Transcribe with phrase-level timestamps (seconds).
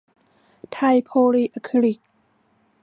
[0.73, 1.99] ไทยโพลีอะคริลิค